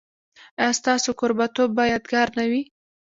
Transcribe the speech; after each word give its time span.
ایا 0.61 0.71
ستاسو 0.79 1.09
کوربه 1.19 1.45
توب 1.55 1.69
به 1.75 1.83
یادګار 1.91 2.27
نه 2.37 2.45
وي؟ 2.49 2.61